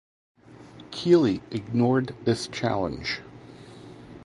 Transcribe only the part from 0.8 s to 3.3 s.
Keely ignored this challenge.